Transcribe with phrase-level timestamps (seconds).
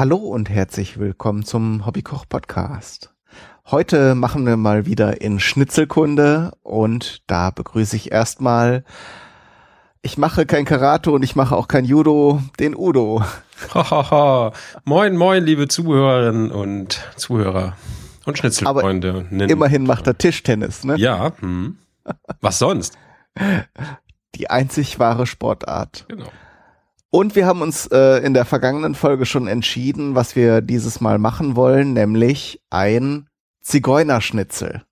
[0.00, 3.12] Hallo und herzlich willkommen zum Hobbykoch Podcast.
[3.70, 8.82] Heute machen wir mal wieder in Schnitzelkunde und da begrüße ich erstmal,
[10.00, 13.22] ich mache kein Karate und ich mache auch kein Judo, den Udo.
[13.74, 14.54] Hahaha.
[14.84, 17.76] moin, moin, liebe Zuhörerinnen und Zuhörer
[18.24, 19.26] und Schnitzelfreunde.
[19.30, 20.96] Aber immerhin macht er Tischtennis, ne?
[20.96, 21.32] Ja.
[21.40, 21.76] Hm.
[22.40, 22.96] Was sonst?
[24.36, 26.06] Die einzig wahre Sportart.
[26.08, 26.30] Genau.
[27.10, 31.18] Und wir haben uns äh, in der vergangenen Folge schon entschieden, was wir dieses Mal
[31.18, 33.28] machen wollen, nämlich ein
[33.60, 34.84] Zigeunerschnitzel.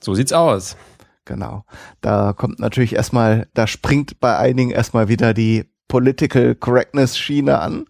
[0.00, 0.76] So sieht's aus.
[1.24, 1.64] Genau.
[2.02, 7.86] Da kommt natürlich erstmal, da springt bei einigen erstmal wieder die Political Correctness Schiene an.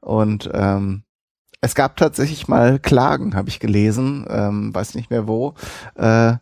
[0.00, 1.04] Und ähm,
[1.62, 5.54] es gab tatsächlich mal Klagen, habe ich gelesen, ähm, weiß nicht mehr wo,
[5.94, 6.34] äh,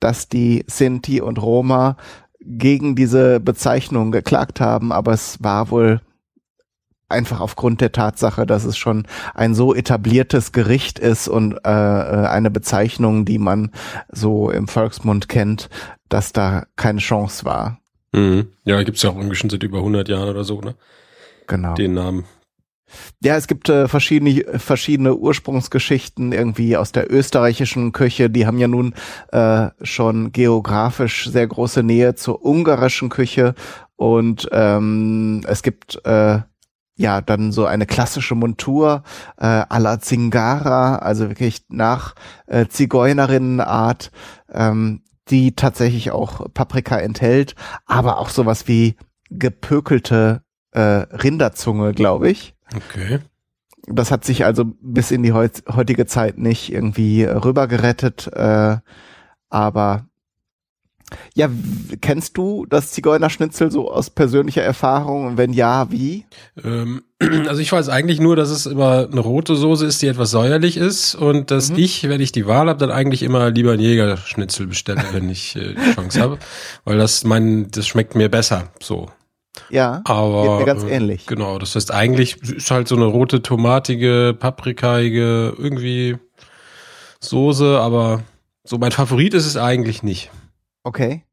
[0.00, 1.96] dass die Sinti und Roma
[2.46, 6.00] gegen diese Bezeichnung geklagt haben, aber es war wohl
[7.08, 12.26] einfach aufgrund der Tatsache, dass es schon ein so etabliertes Gericht ist und äh, äh,
[12.26, 13.70] eine Bezeichnung, die man
[14.10, 15.68] so im Volksmund kennt,
[16.08, 17.78] dass da keine Chance war.
[18.12, 18.48] Mhm.
[18.64, 20.74] Ja, gibt's ja auch irgendwie schon seit über 100 Jahren oder so, ne?
[21.46, 21.74] Genau.
[21.74, 22.24] Den Namen.
[23.22, 28.30] Ja, es gibt äh, verschiedene, verschiedene Ursprungsgeschichten irgendwie aus der österreichischen Küche.
[28.30, 28.94] Die haben ja nun
[29.32, 33.54] äh, schon geografisch sehr große Nähe zur ungarischen Küche.
[33.96, 36.40] Und ähm, es gibt äh,
[36.96, 39.02] ja dann so eine klassische Montur
[39.36, 42.14] äh, à la Zingara, also wirklich nach
[42.46, 44.10] äh, Zigeunerinnenart,
[44.52, 47.54] ähm, die tatsächlich auch Paprika enthält,
[47.86, 48.96] aber auch sowas wie
[49.30, 52.53] gepökelte äh, Rinderzunge, glaube ich.
[52.74, 53.20] Okay.
[53.86, 58.28] Das hat sich also bis in die heutige Zeit nicht irgendwie rübergerettet.
[58.32, 58.78] Äh,
[59.50, 60.06] aber
[61.34, 61.48] ja,
[62.00, 65.26] kennst du das Zigeunerschnitzel so aus persönlicher Erfahrung?
[65.26, 66.24] Und wenn ja, wie?
[66.62, 67.02] Ähm,
[67.48, 70.76] also ich weiß eigentlich nur, dass es immer eine rote Soße ist, die etwas säuerlich
[70.76, 71.78] ist und dass mhm.
[71.78, 75.56] ich, wenn ich die Wahl habe, dann eigentlich immer lieber ein Jägerschnitzel bestelle, wenn ich
[75.56, 76.38] äh, die Chance habe,
[76.84, 78.70] weil das mein, das schmeckt mir besser.
[78.80, 79.10] So.
[79.70, 81.26] Ja, aber geht mir ganz äh, ähnlich.
[81.26, 86.16] Genau, das heißt eigentlich ist halt so eine rote tomatige, paprikaige irgendwie
[87.20, 88.22] Soße, aber
[88.64, 90.30] so mein Favorit ist es eigentlich nicht.
[90.82, 91.24] Okay.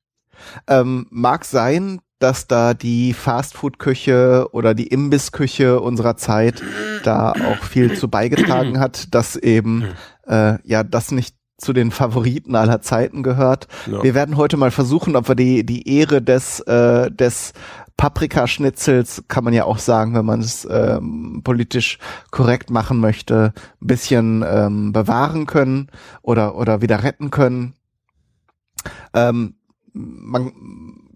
[0.67, 6.61] Ähm, mag sein, dass da die Fastfood-Küche oder die Imbiss-Küche unserer Zeit
[7.03, 9.85] da auch viel zu beigetragen hat, dass eben
[10.27, 13.67] äh, ja das nicht zu den Favoriten aller Zeiten gehört.
[13.89, 14.03] Ja.
[14.03, 17.53] Wir werden heute mal versuchen, ob wir die die Ehre des äh, des
[18.01, 21.99] Paprikaschnitzels kann man ja auch sagen, wenn man es ähm, politisch
[22.31, 25.87] korrekt machen möchte, ein bisschen ähm, bewahren können
[26.23, 27.75] oder oder wieder retten können.
[29.13, 29.53] Ähm,
[29.93, 30.51] man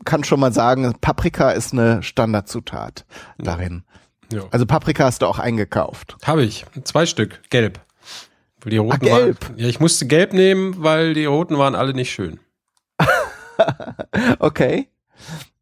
[0.05, 3.07] kann schon mal sagen, Paprika ist eine Standardzutat
[3.39, 3.83] darin.
[4.31, 4.43] Ja.
[4.51, 6.17] Also Paprika hast du auch eingekauft.
[6.21, 6.67] Habe ich.
[6.83, 7.41] Zwei Stück.
[7.49, 7.79] Gelb.
[8.63, 9.49] Die roten Ach, gelb.
[9.49, 12.39] Waren, ja, ich musste gelb nehmen, weil die roten waren alle nicht schön.
[14.37, 14.87] okay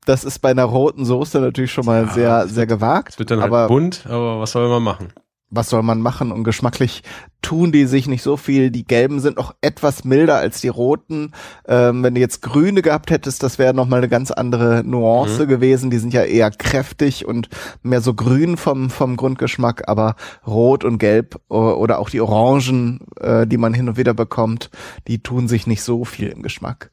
[0.06, 3.14] das ist bei einer roten Soße natürlich schon mal ja, sehr, sehr gewagt.
[3.14, 5.14] Es wird dann halt aber bunt, aber was soll man machen?
[5.56, 6.31] Was soll man machen?
[6.31, 7.03] Und geschmacklich
[7.44, 8.72] tun die sich nicht so viel.
[8.72, 11.31] Die gelben sind auch etwas milder als die roten.
[11.68, 15.50] Ähm, wenn du jetzt grüne gehabt hättest, das wäre nochmal eine ganz andere Nuance mhm.
[15.50, 15.91] gewesen.
[15.91, 17.50] Die sind ja eher kräftig und
[17.84, 20.16] mehr so grün vom, vom Grundgeschmack, aber
[20.47, 24.72] rot und gelb oder auch die Orangen, äh, die man hin und wieder bekommt,
[25.08, 26.90] die tun sich nicht so viel im Geschmack.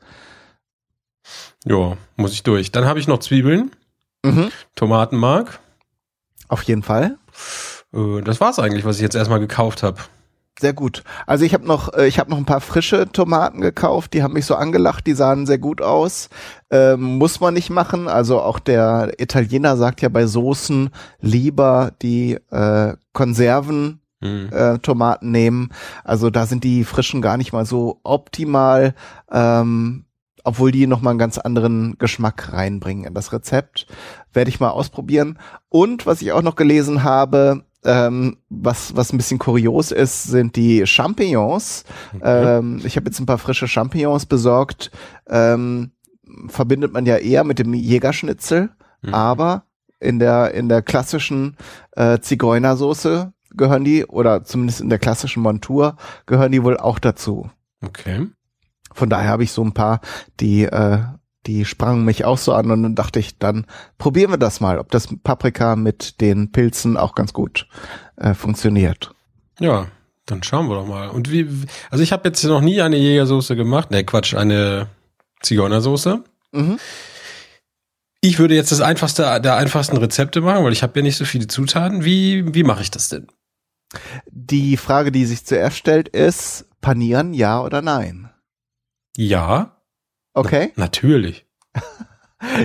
[1.65, 2.73] Ja, muss ich durch.
[2.73, 3.71] Dann habe ich noch Zwiebeln,
[4.25, 4.51] mhm.
[4.77, 5.61] Tomatenmark.
[6.49, 7.19] Auf jeden Fall.
[7.95, 9.99] Äh, das war's eigentlich, was ich jetzt erstmal gekauft habe.
[10.61, 11.05] Sehr gut.
[11.27, 14.13] Also ich habe noch, äh, ich habe noch ein paar frische Tomaten gekauft.
[14.13, 15.07] Die haben mich so angelacht.
[15.07, 16.29] Die sahen sehr gut aus.
[16.71, 18.09] Ähm, muss man nicht machen.
[18.09, 20.91] Also auch der Italiener sagt ja bei Soßen
[21.21, 24.51] lieber die äh, Konserven mhm.
[24.53, 25.71] äh, Tomaten nehmen.
[26.05, 28.95] Also da sind die frischen gar nicht mal so optimal.
[29.33, 30.05] Ähm,
[30.45, 33.87] obwohl die nochmal einen ganz anderen Geschmack reinbringen in das Rezept.
[34.33, 35.39] Werde ich mal ausprobieren.
[35.69, 40.57] Und was ich auch noch gelesen habe, ähm, was, was ein bisschen kurios ist, sind
[40.57, 41.85] die Champignons.
[42.15, 42.59] Okay.
[42.59, 44.91] Ähm, ich habe jetzt ein paar frische Champignons besorgt.
[45.29, 45.93] Ähm,
[46.49, 48.71] verbindet man ja eher mit dem Jägerschnitzel,
[49.03, 49.15] mhm.
[49.15, 49.65] aber
[49.99, 51.57] in der, in der klassischen
[51.93, 55.97] äh, Zigeunersoße gehören die, oder zumindest in der klassischen Montur,
[56.27, 57.51] gehören die wohl auch dazu.
[57.85, 58.29] Okay.
[58.93, 60.01] Von daher habe ich so ein paar,
[60.41, 61.01] die, äh,
[61.47, 63.67] die sprangen mich auch so an und dann dachte ich, dann
[63.99, 67.67] probieren wir das mal, ob das Paprika mit den Pilzen auch ganz gut
[68.17, 69.13] äh, funktioniert.
[69.59, 69.87] Ja,
[70.27, 71.09] dann schauen wir doch mal.
[71.09, 71.49] Und wie,
[71.91, 73.91] also ich habe jetzt noch nie eine Jägersoße gemacht.
[73.91, 74.89] Ne, Quatsch, eine
[75.41, 76.23] Zigeunersoße.
[76.53, 76.79] Mhm.
[78.23, 81.25] Ich würde jetzt das einfachste der einfachsten Rezepte machen, weil ich habe ja nicht so
[81.25, 82.05] viele Zutaten.
[82.05, 83.29] Wie, wie mache ich das denn?
[84.31, 88.30] Die Frage, die sich zuerst stellt, ist, panieren ja oder nein?
[89.21, 89.77] Ja.
[90.33, 90.73] Okay.
[90.77, 91.47] Na, natürlich.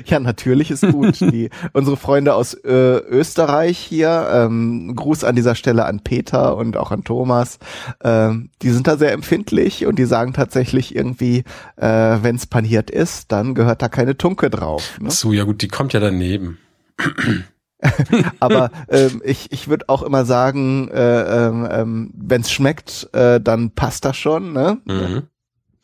[0.05, 1.19] Ja, natürlich ist gut.
[1.19, 6.77] Die, unsere Freunde aus äh, Österreich hier, ähm, Gruß an dieser Stelle an Peter und
[6.77, 7.59] auch an Thomas,
[8.01, 11.43] ähm, die sind da sehr empfindlich und die sagen tatsächlich irgendwie,
[11.75, 11.85] äh,
[12.21, 14.97] wenn es paniert ist, dann gehört da keine Tunke drauf.
[15.01, 15.11] Ne?
[15.11, 16.57] So, ja gut, die kommt ja daneben.
[18.39, 23.41] Aber ähm, ich, ich würde auch immer sagen, äh, ähm, ähm wenn es schmeckt, äh,
[23.41, 24.53] dann passt das schon.
[24.53, 24.77] Ne?
[24.85, 25.23] Mhm.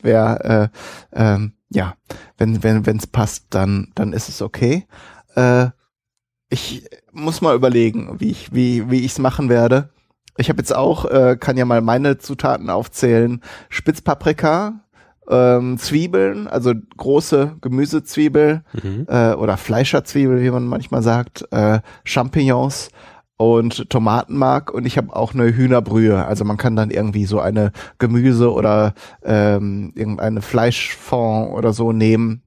[0.02, 0.72] Wer,
[1.14, 1.96] äh, ähm, ja,
[2.38, 4.86] wenn wenn wenn es passt, dann dann ist es okay.
[5.36, 5.68] Äh,
[6.50, 9.90] ich muss mal überlegen, wie ich wie wie ich es machen werde.
[10.38, 14.82] Ich habe jetzt auch, äh, kann ja mal meine Zutaten aufzählen: Spitzpaprika,
[15.30, 19.06] ähm, Zwiebeln, also große Gemüsezwiebel mhm.
[19.08, 22.90] äh, oder Fleischerzwiebel, wie man manchmal sagt, äh, Champignons
[23.42, 26.26] und Tomatenmark und ich habe auch eine Hühnerbrühe.
[26.26, 28.94] Also man kann dann irgendwie so eine Gemüse oder
[29.24, 32.44] ähm, irgendeine Fleischfond oder so nehmen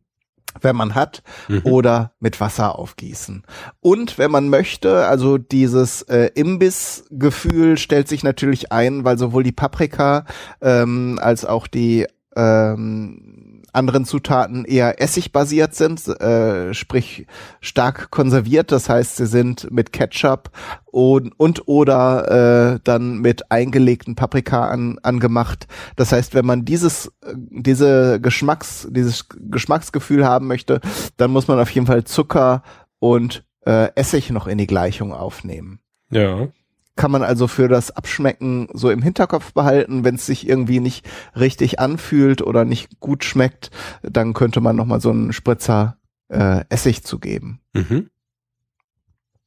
[0.61, 1.63] wenn man hat, mhm.
[1.65, 3.43] oder mit Wasser aufgießen.
[3.81, 9.51] Und wenn man möchte, also dieses äh, Imbissgefühl stellt sich natürlich ein, weil sowohl die
[9.51, 10.27] Paprika
[10.61, 12.07] ähm, als auch die
[12.37, 13.44] ähm,
[13.75, 17.27] anderen Zutaten eher essigbasiert sind, äh, sprich
[17.61, 18.73] stark konserviert.
[18.73, 20.51] Das heißt, sie sind mit Ketchup
[20.87, 25.67] und, und oder äh, dann mit eingelegten Paprika an, angemacht.
[25.97, 30.81] Das heißt, wenn man dieses diese Geschmacks dieses Geschmacksgefühl haben möchte,
[31.17, 32.63] dann muss man auf jeden Fall Zucker
[32.99, 35.81] und äh, Essig noch in die Gleichung aufnehmen.
[36.11, 36.49] Ja
[36.97, 40.05] kann man also für das Abschmecken so im Hinterkopf behalten.
[40.05, 41.07] Wenn es sich irgendwie nicht
[41.37, 43.71] richtig anfühlt oder nicht gut schmeckt,
[44.03, 45.99] dann könnte man nochmal so einen Spritzer
[46.29, 47.61] äh, Essig zugeben.
[47.73, 48.11] Mhm.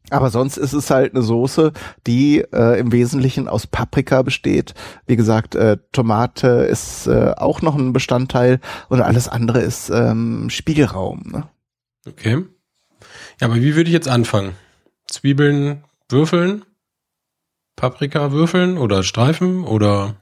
[0.10, 1.74] Aber sonst ist es halt eine Soße,
[2.06, 4.74] die äh, im Wesentlichen aus Paprika besteht.
[5.06, 10.50] Wie gesagt, äh, Tomate ist äh, auch noch ein Bestandteil und alles andere ist ähm,
[10.50, 11.24] Spielraum.
[11.26, 11.50] Ne?
[12.08, 12.46] Okay.
[13.42, 14.54] Ja, aber wie würde ich jetzt anfangen?
[15.08, 16.64] Zwiebeln würfeln?
[17.78, 20.16] Paprika würfeln oder Streifen oder?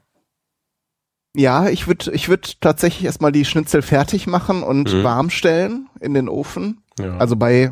[1.35, 5.03] Ja, ich würde ich würd tatsächlich erstmal die Schnitzel fertig machen und mhm.
[5.03, 6.83] warm stellen in den Ofen.
[6.99, 7.17] Ja.
[7.17, 7.71] Also bei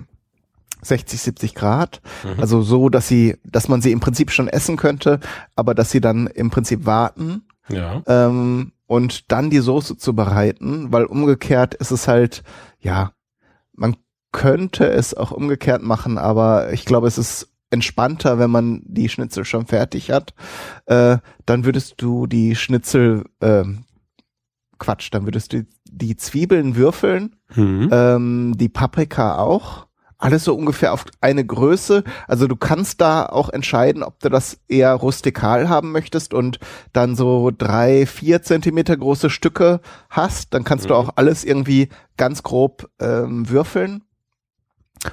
[0.81, 2.01] 60, 70 Grad.
[2.23, 2.39] Mhm.
[2.39, 5.19] Also so, dass sie, dass man sie im Prinzip schon essen könnte,
[5.55, 7.43] aber dass sie dann im Prinzip warten.
[7.69, 8.01] Ja.
[8.07, 12.43] Ähm, und dann die Soße zu bereiten, weil umgekehrt ist es halt,
[12.79, 13.11] ja,
[13.73, 13.95] man
[14.31, 19.43] könnte es auch umgekehrt machen, aber ich glaube, es ist entspannter, wenn man die Schnitzel
[19.43, 20.33] schon fertig hat.
[20.85, 23.63] Äh, dann würdest du die Schnitzel, äh,
[24.79, 27.89] Quatsch, dann würdest du die Zwiebeln würfeln, mhm.
[27.91, 29.87] ähm, die Paprika auch.
[30.17, 32.05] Alles so ungefähr auf eine Größe.
[32.29, 36.59] Also du kannst da auch entscheiden, ob du das eher rustikal haben möchtest und
[36.93, 40.53] dann so drei, vier Zentimeter große Stücke hast.
[40.53, 40.89] Dann kannst mhm.
[40.89, 44.03] du auch alles irgendwie ganz grob ähm, würfeln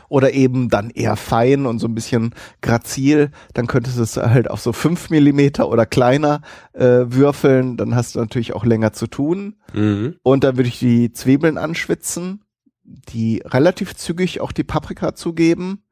[0.09, 4.51] oder eben dann eher fein und so ein bisschen grazil, dann könntest du es halt
[4.51, 6.43] auf so fünf Millimeter oder kleiner
[6.73, 9.57] äh, würfeln, dann hast du natürlich auch länger zu tun.
[9.73, 10.17] Mhm.
[10.23, 12.45] Und dann würde ich die Zwiebeln anschwitzen,
[12.85, 15.85] die relativ zügig auch die Paprika zugeben.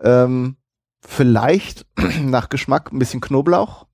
[0.00, 0.56] Ähm,
[1.00, 1.86] vielleicht
[2.22, 3.86] nach Geschmack ein bisschen Knoblauch.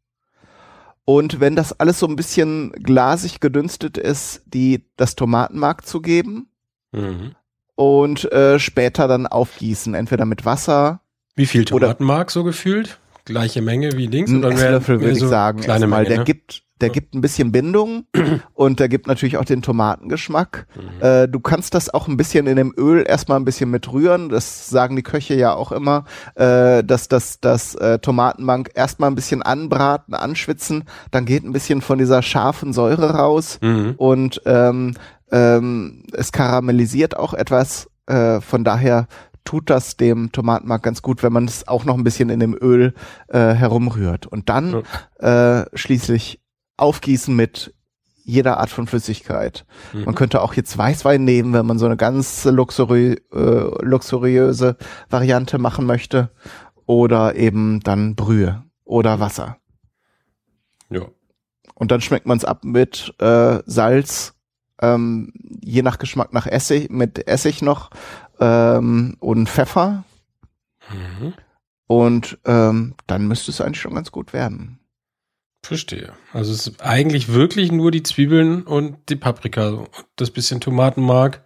[1.05, 6.50] Und wenn das alles so ein bisschen glasig gedünstet ist, die das Tomatenmark zu geben.
[6.93, 7.35] Mhm
[7.78, 11.00] und äh, später dann aufgießen, entweder mit Wasser.
[11.37, 12.99] Wie viel Tomatenmark so gefühlt?
[13.25, 14.32] Gleiche Menge wie links?
[14.32, 15.61] Ein Esslöffel würde ich so sagen.
[15.61, 16.00] Kleine erstmal.
[16.00, 16.25] Menge, der ne?
[16.25, 18.04] gibt der gibt ein bisschen Bindung
[18.54, 20.66] und der gibt natürlich auch den Tomatengeschmack.
[20.76, 21.04] Mhm.
[21.04, 24.28] Äh, du kannst das auch ein bisschen in dem Öl erstmal ein bisschen mit rühren.
[24.28, 26.04] Das sagen die Köche ja auch immer,
[26.35, 31.80] äh, dass das, das äh, Tomatenbank erstmal ein bisschen anbraten, anschwitzen, dann geht ein bisschen
[31.80, 33.94] von dieser scharfen Säure raus mhm.
[33.97, 34.94] und ähm,
[35.30, 37.90] ähm, es karamellisiert auch etwas.
[38.06, 39.06] Äh, von daher
[39.44, 42.54] tut das dem Tomatenmark ganz gut, wenn man es auch noch ein bisschen in dem
[42.54, 42.94] Öl
[43.28, 44.26] äh, herumrührt.
[44.26, 44.85] Und dann
[45.20, 45.61] ja.
[45.62, 46.40] äh, schließlich
[46.76, 47.75] aufgießen mit
[48.25, 49.64] jeder Art von Flüssigkeit.
[49.94, 50.04] Mhm.
[50.04, 54.76] Man könnte auch jetzt Weißwein nehmen, wenn man so eine ganz luxuri äh, luxuriöse
[55.08, 56.30] Variante machen möchte.
[56.85, 59.56] Oder eben dann Brühe oder Wasser.
[60.90, 61.02] Ja.
[61.75, 64.35] Und dann schmeckt man es ab mit äh, Salz,
[64.80, 65.32] ähm,
[65.62, 67.90] je nach Geschmack nach Essig, mit Essig noch
[68.40, 70.04] ähm, und Pfeffer.
[70.90, 71.35] Mhm.
[71.87, 74.78] Und ähm, dann müsste es eigentlich schon ganz gut werden.
[75.62, 76.12] Verstehe.
[76.32, 81.42] Also es ist eigentlich wirklich nur die Zwiebeln und die Paprika, das bisschen Tomatenmark.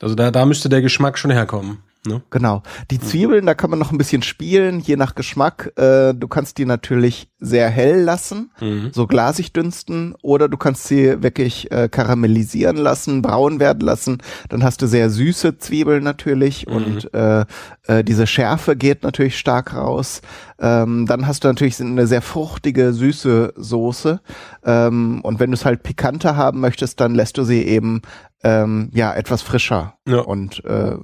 [0.00, 1.82] Also da, da müsste der Geschmack schon herkommen.
[2.04, 2.20] Ne?
[2.30, 2.62] Genau.
[2.90, 5.72] Die Zwiebeln, da kann man noch ein bisschen spielen, je nach Geschmack.
[5.76, 8.90] Äh, du kannst die natürlich sehr hell lassen, Mhm.
[8.92, 14.18] so glasig dünsten, oder du kannst sie wirklich äh, karamellisieren lassen, braun werden lassen.
[14.48, 16.72] Dann hast du sehr süße Zwiebeln natürlich Mhm.
[16.74, 17.44] und äh,
[17.86, 20.22] äh, diese Schärfe geht natürlich stark raus.
[20.58, 24.20] Ähm, dann hast du natürlich eine sehr fruchtige, süße Soße.
[24.64, 28.02] Ähm, und wenn du es halt pikanter haben möchtest, dann lässt du sie eben
[28.44, 30.20] ähm, ja etwas frischer Ja.
[30.20, 30.96] und äh,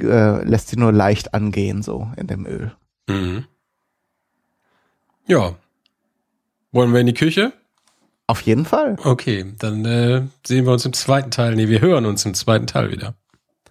[0.00, 2.72] äh, lässt sie nur leicht angehen so in dem Öl.
[3.08, 3.46] Mhm.
[5.26, 5.54] Ja.
[6.72, 7.52] Wollen wir in die Küche?
[8.26, 8.96] Auf jeden Fall.
[9.02, 11.56] Okay, dann äh, sehen wir uns im zweiten Teil.
[11.56, 13.14] Nee, wir hören uns im zweiten Teil wieder.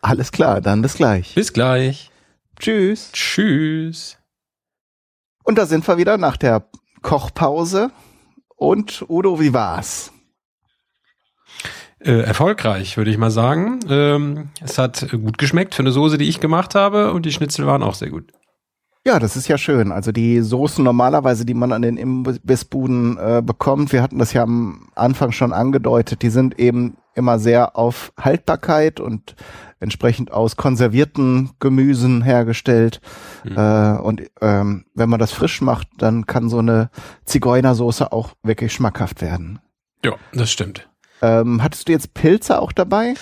[0.02, 1.34] Alles klar, dann bis gleich.
[1.36, 2.12] Bis gleich.
[2.60, 3.12] Tschüss.
[3.14, 4.18] Tschüss.
[5.44, 6.66] Und da sind wir wieder nach der
[7.02, 7.92] Kochpause.
[8.58, 10.12] Und Udo, wie war's?
[12.02, 13.80] Äh, erfolgreich, würde ich mal sagen.
[13.90, 17.68] Ähm, es hat gut geschmeckt für eine Soße, die ich gemacht habe und die Schnitzel
[17.68, 18.32] waren auch sehr gut.
[19.06, 19.92] Ja, das ist ja schön.
[19.92, 24.44] Also die Soßen normalerweise, die man an den Imbissbuden äh, bekommt, wir hatten das ja
[24.44, 29.36] am Anfang schon angedeutet, die sind eben immer sehr auf Haltbarkeit und
[29.80, 33.02] entsprechend aus konservierten Gemüsen hergestellt.
[33.46, 36.90] Äh, und ähm, wenn man das frisch macht, dann kann so eine
[37.26, 39.60] Zigeunersoße auch wirklich schmackhaft werden.
[40.04, 40.90] Ja, das stimmt.
[41.22, 43.16] Ähm, hattest du jetzt Pilze auch dabei?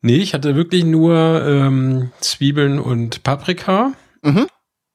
[0.00, 1.16] Nee, ich hatte wirklich nur
[1.46, 3.92] ähm, Zwiebeln und Paprika.
[4.22, 4.46] Mhm.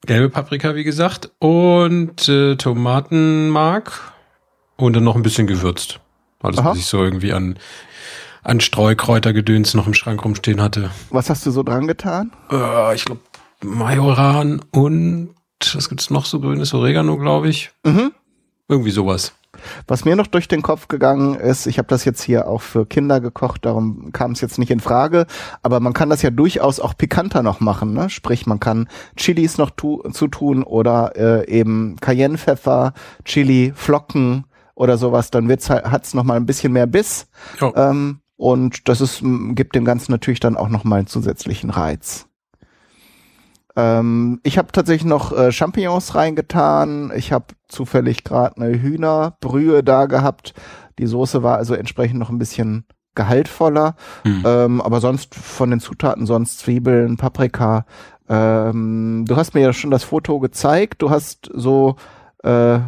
[0.05, 1.31] Gelbe Paprika, wie gesagt.
[1.39, 4.13] Und äh, Tomatenmark.
[4.75, 5.99] Und dann noch ein bisschen gewürzt.
[6.41, 6.71] Alles, Aha.
[6.71, 7.57] was ich so irgendwie an,
[8.43, 10.91] an Streukräutergedöns noch im Schrank rumstehen hatte.
[11.09, 12.31] Was hast du so dran getan?
[12.51, 13.21] Äh, ich glaube,
[13.63, 15.33] Majoran und
[15.73, 17.71] was gibt's noch so grünes Oregano, glaube ich.
[17.83, 18.11] Mhm.
[18.67, 19.33] Irgendwie sowas.
[19.87, 22.85] Was mir noch durch den Kopf gegangen ist, ich habe das jetzt hier auch für
[22.85, 25.25] Kinder gekocht, darum kam es jetzt nicht in Frage,
[25.63, 28.09] aber man kann das ja durchaus auch pikanter noch machen, ne?
[28.09, 32.93] Sprich, man kann Chilis noch tu zutun oder äh, eben Cayennepfeffer,
[33.25, 37.27] Chili, Flocken oder sowas, dann wird's halt, hat's noch mal ein bisschen mehr Biss
[37.75, 42.27] ähm, und das ist gibt dem Ganzen natürlich dann auch noch mal einen zusätzlichen Reiz.
[43.77, 47.11] Ähm, ich habe tatsächlich noch äh, Champignons reingetan.
[47.15, 50.53] Ich habe zufällig gerade eine Hühnerbrühe da gehabt.
[50.99, 53.95] Die Soße war also entsprechend noch ein bisschen gehaltvoller.
[54.23, 54.43] Hm.
[54.45, 57.85] Ähm, aber sonst von den Zutaten sonst Zwiebeln, Paprika.
[58.27, 61.01] Ähm, du hast mir ja schon das Foto gezeigt.
[61.01, 61.95] Du hast so
[62.43, 62.79] äh,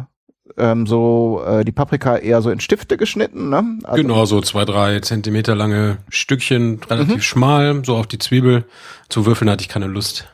[0.58, 3.78] ähm, so äh, die Paprika eher so in Stifte geschnitten, ne?
[3.84, 7.20] Also- genau, so zwei, drei Zentimeter lange Stückchen, relativ Mhm.
[7.20, 8.64] schmal, so auf die Zwiebel.
[9.08, 10.26] Zu würfeln hatte ich keine Lust.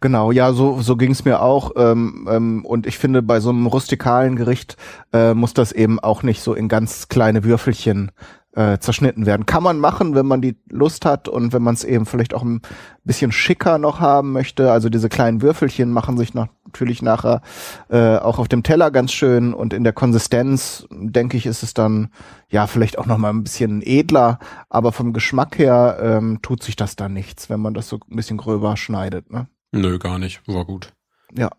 [0.00, 1.72] Genau, ja, so, so ging's mir auch.
[1.76, 4.76] Ähm, ähm, und ich finde, bei so einem rustikalen Gericht
[5.12, 8.12] äh, muss das eben auch nicht so in ganz kleine Würfelchen
[8.54, 9.46] äh, zerschnitten werden.
[9.46, 12.42] Kann man machen, wenn man die Lust hat und wenn man es eben vielleicht auch
[12.42, 12.60] ein
[13.02, 14.70] bisschen schicker noch haben möchte.
[14.70, 17.40] Also diese kleinen Würfelchen machen sich natürlich nachher
[17.88, 21.72] äh, auch auf dem Teller ganz schön und in der Konsistenz, denke ich, ist es
[21.72, 22.10] dann
[22.50, 24.38] ja vielleicht auch noch mal ein bisschen edler,
[24.68, 28.16] aber vom Geschmack her ähm, tut sich das dann nichts, wenn man das so ein
[28.16, 29.30] bisschen gröber schneidet.
[29.32, 29.46] Ne?
[29.72, 30.40] Nö, gar nicht.
[30.46, 30.92] War gut.
[31.34, 31.50] Ja.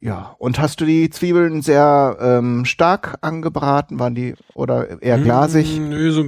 [0.00, 0.36] Ja.
[0.38, 3.98] Und hast du die Zwiebeln sehr ähm, stark angebraten?
[3.98, 5.78] Waren die oder eher glasig?
[5.78, 6.24] Mm, Nö, so,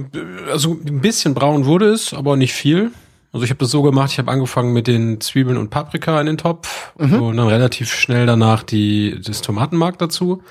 [0.51, 2.91] also ein bisschen braun wurde es, aber nicht viel.
[3.31, 6.25] Also ich habe das so gemacht, ich habe angefangen mit den Zwiebeln und Paprika in
[6.25, 7.21] den Topf Mhm.
[7.21, 10.41] und dann relativ schnell danach die, das Tomatenmark dazu.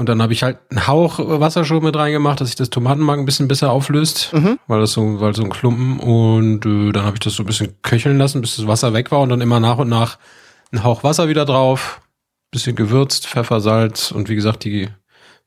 [0.00, 3.18] Und dann habe ich halt einen Hauch Wasser schon mit reingemacht, dass sich das Tomatenmark
[3.18, 4.58] ein bisschen besser auflöst, Mhm.
[4.66, 7.46] weil das so, weil so ein Klumpen und äh, dann habe ich das so ein
[7.46, 10.16] bisschen köcheln lassen, bis das Wasser weg war und dann immer nach und nach
[10.72, 12.00] einen Hauch Wasser wieder drauf,
[12.50, 14.88] bisschen gewürzt, Pfeffer, Salz und wie gesagt die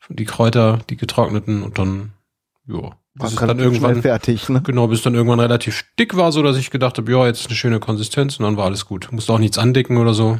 [0.09, 2.11] die Kräuter, die getrockneten und dann
[2.67, 4.61] ja, War bis es dann irgendwann fertig, ne?
[4.61, 7.47] genau, bis dann irgendwann relativ dick war, so dass ich gedacht habe, ja, jetzt ist
[7.47, 9.07] eine schöne Konsistenz und dann war alles gut.
[9.11, 10.37] Musste auch nichts andicken oder so.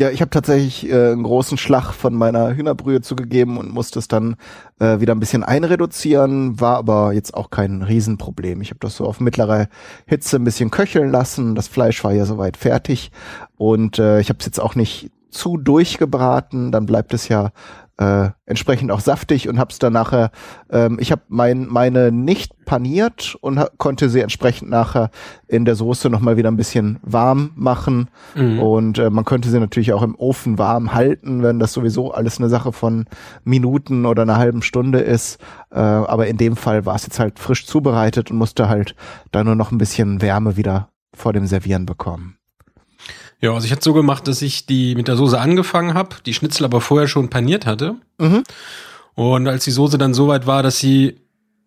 [0.00, 4.08] Ja, ich habe tatsächlich äh, einen großen Schlag von meiner Hühnerbrühe zugegeben und musste es
[4.08, 4.36] dann
[4.78, 8.62] äh, wieder ein bisschen einreduzieren, war aber jetzt auch kein Riesenproblem.
[8.62, 9.66] Ich habe das so auf mittlerer
[10.06, 11.54] Hitze ein bisschen köcheln lassen.
[11.54, 13.12] Das Fleisch war ja soweit fertig
[13.58, 17.50] und äh, ich habe es jetzt auch nicht zu durchgebraten, dann bleibt es ja
[18.00, 20.30] äh, entsprechend auch saftig und hab's dann nachher,
[20.70, 25.10] ähm, ich habe mein, meine nicht paniert und konnte sie entsprechend nachher
[25.46, 28.08] in der Soße nochmal wieder ein bisschen warm machen.
[28.34, 28.58] Mhm.
[28.58, 32.38] Und äh, man könnte sie natürlich auch im Ofen warm halten, wenn das sowieso alles
[32.38, 33.04] eine Sache von
[33.44, 35.38] Minuten oder einer halben Stunde ist.
[35.70, 38.94] Äh, aber in dem Fall war es jetzt halt frisch zubereitet und musste halt
[39.30, 42.39] da nur noch ein bisschen Wärme wieder vor dem Servieren bekommen.
[43.40, 46.34] Ja, also ich hatte so gemacht, dass ich die mit der Soße angefangen habe, die
[46.34, 47.96] Schnitzel aber vorher schon paniert hatte.
[48.18, 48.42] Mhm.
[49.14, 51.16] Und als die Soße dann so weit war, dass sie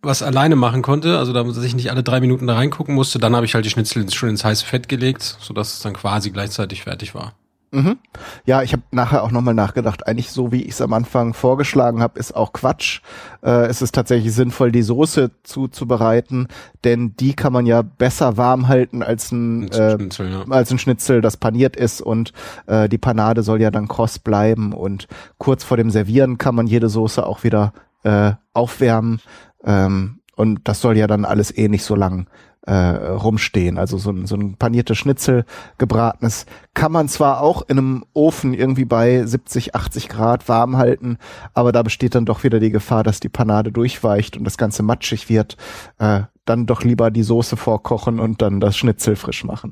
[0.01, 3.35] was alleine machen konnte, also dass ich nicht alle drei Minuten da reingucken musste, dann
[3.35, 6.83] habe ich halt die Schnitzel schon ins heiße Fett gelegt, sodass es dann quasi gleichzeitig
[6.83, 7.33] fertig war.
[7.73, 7.97] Mhm.
[8.45, 10.05] Ja, ich habe nachher auch nochmal nachgedacht.
[10.05, 13.01] Eigentlich so, wie ich es am Anfang vorgeschlagen habe, ist auch Quatsch.
[13.41, 16.47] Äh, es ist tatsächlich sinnvoll, die Soße zuzubereiten,
[16.83, 20.45] denn die kann man ja besser warm halten als ein, äh, Schnitzel, ja.
[20.49, 22.31] als ein Schnitzel, das paniert ist und
[22.67, 25.07] äh, die Panade soll ja dann kross bleiben und
[25.39, 29.19] kurz vor dem Servieren kann man jede Soße auch wieder äh, aufwärmen
[29.65, 32.27] ähm, und das soll ja dann alles eh nicht so lang
[32.65, 33.77] äh, rumstehen.
[33.77, 35.45] Also so ein, so ein paniertes Schnitzel,
[35.77, 41.17] gebratenes, kann man zwar auch in einem Ofen irgendwie bei 70, 80 Grad warm halten,
[41.53, 44.83] aber da besteht dann doch wieder die Gefahr, dass die Panade durchweicht und das Ganze
[44.83, 45.57] matschig wird.
[45.99, 49.71] Äh, dann doch lieber die Soße vorkochen und dann das Schnitzel frisch machen.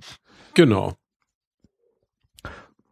[0.53, 0.93] Genau.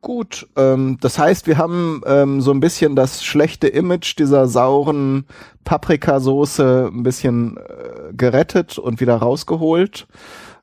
[0.01, 5.25] Gut, ähm, das heißt, wir haben ähm, so ein bisschen das schlechte Image dieser sauren
[5.65, 10.07] Paprikasoße ein bisschen äh, gerettet und wieder rausgeholt.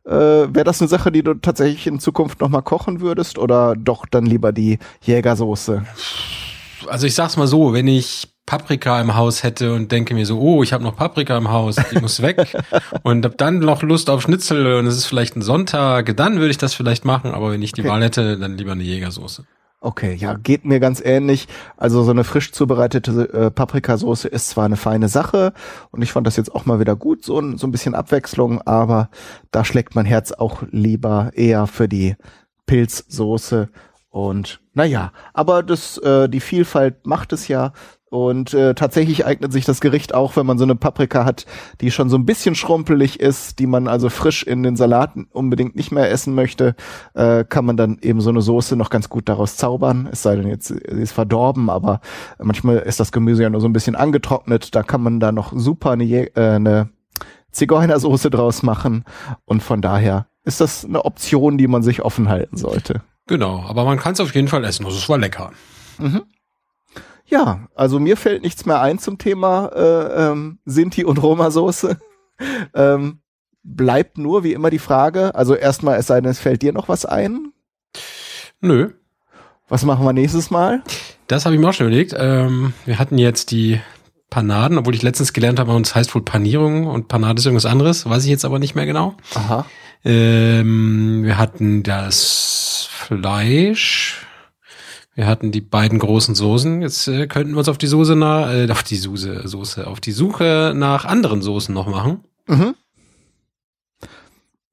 [0.07, 4.07] Äh, Wäre das eine Sache, die du tatsächlich in Zukunft nochmal kochen würdest oder doch
[4.07, 5.85] dann lieber die Jägersoße?
[6.87, 10.39] Also ich sag's mal so, wenn ich Paprika im Haus hätte und denke mir so,
[10.39, 12.57] oh, ich habe noch Paprika im Haus, die muss weg
[13.03, 16.51] und hab dann noch Lust auf Schnitzel und es ist vielleicht ein Sonntag, dann würde
[16.51, 17.91] ich das vielleicht machen, aber wenn ich die okay.
[17.91, 19.45] Wahl hätte, dann lieber eine Jägersoße.
[19.81, 21.49] Okay, ja, geht mir ganz ähnlich.
[21.77, 25.53] Also so eine frisch zubereitete äh, Paprikasauce ist zwar eine feine Sache
[25.91, 28.63] und ich fand das jetzt auch mal wieder gut, so ein, so ein bisschen Abwechslung,
[28.63, 29.11] aber
[29.51, 32.17] da schlägt mein Herz auch lieber eher für die
[32.67, 33.69] Pilzsoße
[34.09, 37.73] und naja, aber das, äh, die Vielfalt macht es ja.
[38.17, 41.45] Und äh, tatsächlich eignet sich das Gericht auch, wenn man so eine Paprika hat,
[41.83, 45.77] die schon so ein bisschen schrumpelig ist, die man also frisch in den Salaten unbedingt
[45.77, 46.77] nicht mehr essen möchte,
[47.13, 50.09] äh, kann man dann eben so eine Soße noch ganz gut daraus zaubern.
[50.11, 52.01] Es sei denn jetzt, sie ist verdorben, aber
[52.43, 54.75] manchmal ist das Gemüse ja nur so ein bisschen angetrocknet.
[54.75, 56.89] Da kann man da noch super eine, äh, eine
[57.53, 59.05] Zigeunersoße draus machen.
[59.45, 63.03] Und von daher ist das eine Option, die man sich offen halten sollte.
[63.27, 64.87] Genau, aber man kann es auf jeden Fall essen.
[64.87, 65.51] Also es war lecker.
[65.99, 66.23] Mhm.
[67.27, 71.99] Ja, also mir fällt nichts mehr ein zum Thema äh, ähm, Sinti und Roma-Soße.
[72.75, 73.21] ähm,
[73.63, 76.89] bleibt nur wie immer die Frage, also erstmal, es sei denn, es fällt dir noch
[76.89, 77.53] was ein?
[78.61, 78.91] Nö.
[79.69, 80.83] Was machen wir nächstes Mal?
[81.27, 82.15] Das habe ich mir auch schon überlegt.
[82.17, 83.81] Ähm, wir hatten jetzt die
[84.31, 88.09] Panaden, obwohl ich letztens gelernt habe, es heißt wohl Panierung und Panade ist irgendwas anderes,
[88.09, 89.15] weiß ich jetzt aber nicht mehr genau.
[89.35, 89.67] Aha.
[90.05, 94.26] Ähm, wir hatten das Fleisch,
[95.17, 96.83] wir hatten die beiden großen Soßen.
[96.83, 99.99] Jetzt äh, könnten wir uns auf die Soße nach, äh, auf die Soße, Soße, auf
[99.99, 102.21] die Suche nach anderen Soßen noch machen.
[102.47, 102.75] Mhm.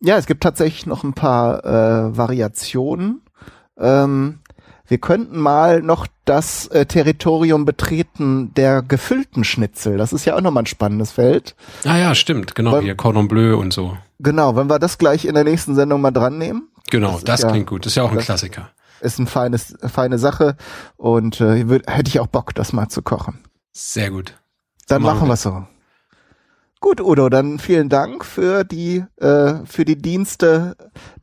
[0.02, 3.22] Ja, es gibt tatsächlich noch ein paar äh, Variationen.
[3.80, 4.40] Ähm,
[4.86, 9.98] wir könnten mal noch das äh, Territorium betreten der gefüllten Schnitzel.
[9.98, 11.56] Das ist ja auch nochmal ein spannendes Feld.
[11.86, 13.98] Ah ja, stimmt, genau, Weil, hier Cordon Bleu und so.
[14.20, 16.68] Genau, wenn wir das gleich in der nächsten Sendung mal dran nehmen.
[16.92, 17.86] Genau, das, das klingt ja, gut.
[17.86, 18.72] Das ist ja auch ein Klassiker
[19.04, 20.56] ist ein feines, feine Sache
[20.98, 23.44] und äh, würd, hätte ich auch Bock, das mal zu kochen.
[23.72, 24.36] Sehr gut.
[24.88, 25.68] Dann machen, machen wir so.
[26.80, 30.76] Gut, Udo, dann vielen Dank für die äh, für die Dienste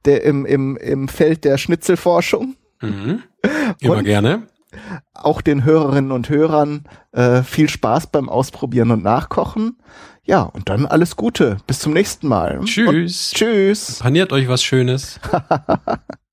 [0.06, 2.56] der im im im Feld der Schnitzelforschung.
[2.80, 3.22] Mhm.
[3.80, 4.46] Immer und gerne.
[5.12, 9.78] Auch den Hörerinnen und Hörern äh, viel Spaß beim Ausprobieren und Nachkochen.
[10.22, 11.58] Ja, und dann alles Gute.
[11.66, 12.60] Bis zum nächsten Mal.
[12.64, 12.88] Tschüss.
[12.88, 13.98] Und tschüss.
[13.98, 15.18] Paniert euch was Schönes.